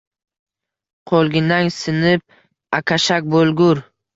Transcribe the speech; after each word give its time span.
Qo‘lginang 1.11 1.69
sinib 1.77 2.27
akashak 2.81 3.29
bo‘lgur. 3.37 3.89